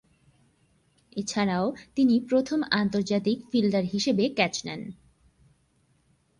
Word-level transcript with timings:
এছাড়াও 1.17 1.65
তিনি 1.95 2.15
প্রথম 2.29 2.59
আন্তর্জাতিক 2.71 3.37
ফিল্ডার 3.51 3.85
হিসেবে 3.93 4.23
ক্যাচ 4.29 4.55
নেন। 4.65 4.81